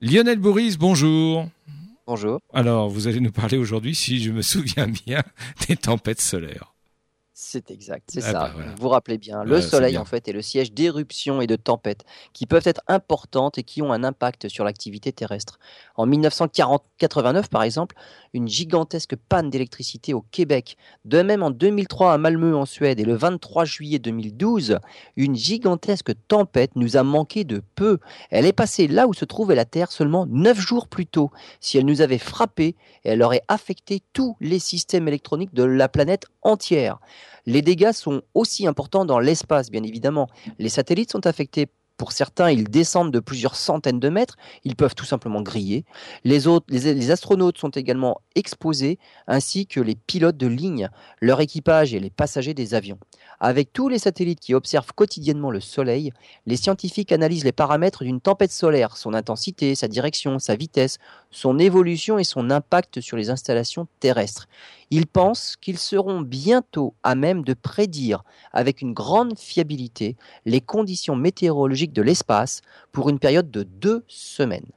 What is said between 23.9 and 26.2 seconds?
2012, une gigantesque